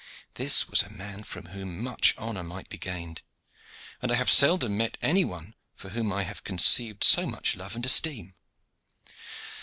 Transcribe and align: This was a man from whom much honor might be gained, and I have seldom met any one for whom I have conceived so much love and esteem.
This 0.33 0.67
was 0.67 0.81
a 0.81 0.89
man 0.89 1.21
from 1.21 1.45
whom 1.49 1.83
much 1.83 2.15
honor 2.17 2.41
might 2.41 2.69
be 2.69 2.79
gained, 2.79 3.21
and 4.01 4.11
I 4.11 4.15
have 4.15 4.31
seldom 4.31 4.75
met 4.75 4.97
any 4.99 5.23
one 5.23 5.53
for 5.75 5.89
whom 5.89 6.11
I 6.11 6.23
have 6.23 6.43
conceived 6.43 7.03
so 7.03 7.27
much 7.27 7.55
love 7.55 7.75
and 7.75 7.85
esteem. 7.85 8.33